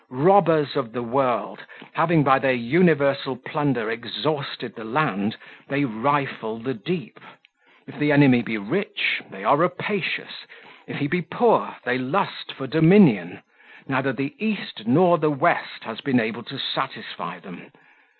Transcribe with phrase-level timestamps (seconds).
[0.09, 1.59] Robbers of the world,
[1.93, 7.19] having by their universal plunder exhausted the land, they rifle the deep.
[7.85, 10.47] If the enemy be rich, they are rapacious;
[10.87, 13.43] if he be poor, they lust for dominion;
[13.87, 17.69] neither the east nor the west has been able to satisfy them.